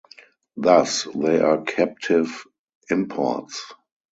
Thus, 0.57 1.03
they 1.13 1.39
are 1.41 1.61
captive 1.61 2.45
imports. 2.89 3.71